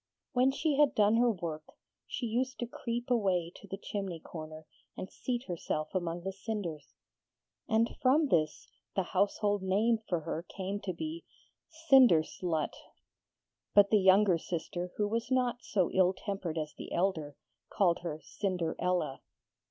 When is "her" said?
1.17-1.29, 10.21-10.41, 17.99-18.19